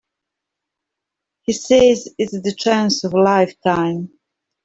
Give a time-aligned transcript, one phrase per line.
[1.43, 4.09] He says it's the chance of a lifetime.